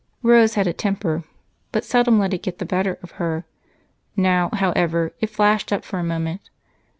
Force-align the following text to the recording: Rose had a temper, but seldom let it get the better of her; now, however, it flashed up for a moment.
Rose 0.23 0.55
had 0.55 0.65
a 0.65 0.73
temper, 0.73 1.25
but 1.71 1.85
seldom 1.85 2.17
let 2.17 2.33
it 2.33 2.41
get 2.41 2.57
the 2.57 2.65
better 2.65 2.97
of 3.03 3.11
her; 3.21 3.45
now, 4.15 4.49
however, 4.53 5.13
it 5.21 5.29
flashed 5.29 5.71
up 5.71 5.85
for 5.85 5.99
a 5.99 6.03
moment. 6.03 6.49